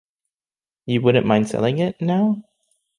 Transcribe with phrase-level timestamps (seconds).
[0.87, 2.43] You wouldn’t mind selling it, now?